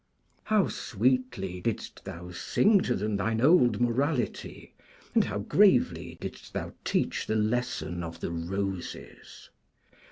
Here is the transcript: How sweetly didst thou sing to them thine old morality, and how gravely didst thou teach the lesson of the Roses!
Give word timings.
How 0.45 0.67
sweetly 0.67 1.61
didst 1.61 2.05
thou 2.05 2.31
sing 2.31 2.81
to 2.85 2.95
them 2.95 3.17
thine 3.17 3.39
old 3.39 3.79
morality, 3.79 4.73
and 5.13 5.23
how 5.25 5.37
gravely 5.37 6.17
didst 6.19 6.53
thou 6.53 6.73
teach 6.83 7.27
the 7.27 7.35
lesson 7.35 8.01
of 8.03 8.19
the 8.19 8.31
Roses! 8.31 9.51